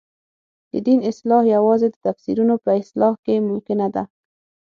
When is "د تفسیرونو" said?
1.91-2.55